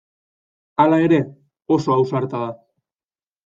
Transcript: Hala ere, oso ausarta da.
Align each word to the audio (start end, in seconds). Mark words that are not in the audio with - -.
Hala 0.83 0.99
ere, 1.09 1.21
oso 1.77 1.95
ausarta 1.99 2.43
da. 2.49 2.51